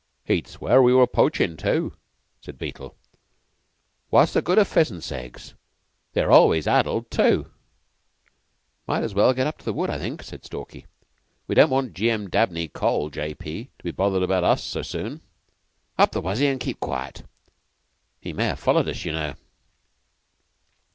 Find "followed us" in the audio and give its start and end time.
18.59-19.05